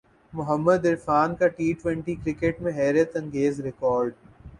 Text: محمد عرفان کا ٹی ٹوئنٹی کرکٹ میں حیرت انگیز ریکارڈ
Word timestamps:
محمد 0.33 0.85
عرفان 0.85 1.35
کا 1.35 1.47
ٹی 1.47 1.71
ٹوئنٹی 1.81 2.15
کرکٹ 2.15 2.61
میں 2.61 2.71
حیرت 2.73 3.15
انگیز 3.15 3.59
ریکارڈ 3.59 4.13